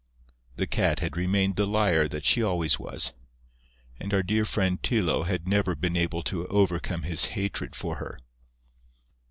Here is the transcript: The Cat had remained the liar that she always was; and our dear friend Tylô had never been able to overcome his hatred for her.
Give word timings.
The 0.55 0.65
Cat 0.65 0.99
had 0.99 1.15
remained 1.15 1.57
the 1.57 1.67
liar 1.67 2.07
that 2.07 2.25
she 2.25 2.41
always 2.41 2.79
was; 2.79 3.13
and 3.99 4.11
our 4.15 4.23
dear 4.23 4.45
friend 4.45 4.81
Tylô 4.81 5.27
had 5.27 5.47
never 5.47 5.75
been 5.75 5.95
able 5.95 6.23
to 6.23 6.47
overcome 6.47 7.03
his 7.03 7.25
hatred 7.37 7.75
for 7.75 7.97
her. 7.97 8.17